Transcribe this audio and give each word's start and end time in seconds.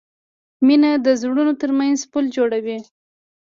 مینه 0.65 0.91
د 1.05 1.07
زړونو 1.21 1.53
ترمنځ 1.61 1.99
پُل 2.11 2.25
جوړوي. 2.35 2.79